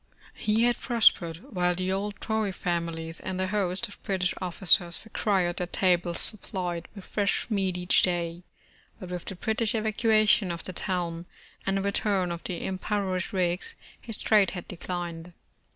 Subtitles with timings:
[0.33, 5.57] He had prospered, while the old Tory families and a host of British officers required
[5.57, 8.41] their tables supplied with fresh meat each day,
[8.99, 11.27] but with the British evacuation of the town,
[11.67, 15.33] and the return of the impoverished Whigs, his trade had declined.